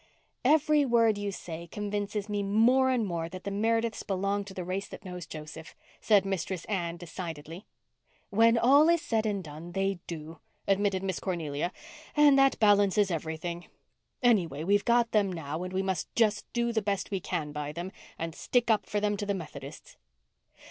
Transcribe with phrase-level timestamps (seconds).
[0.43, 4.63] "Every word you say convinces me more and more that the Merediths belong to the
[4.63, 7.67] race that knows Joseph," said Mistress Anne decidedly.
[8.31, 11.71] "When all is said and done, they do," admitted Miss Cornelia.
[12.15, 13.67] "And that balances everything.
[14.23, 17.71] Anyway, we've got them now and we must just do the best we can by
[17.71, 19.97] them and stick up for them to the Methodists.